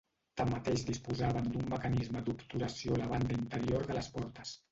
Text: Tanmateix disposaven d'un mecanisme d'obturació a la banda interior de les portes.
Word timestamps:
Tanmateix 0.39 0.85
disposaven 0.87 1.49
d'un 1.57 1.67
mecanisme 1.75 2.23
d'obturació 2.29 2.97
a 2.97 2.99
la 3.03 3.11
banda 3.13 3.39
interior 3.43 3.87
de 3.91 3.99
les 3.99 4.13
portes. 4.19 4.59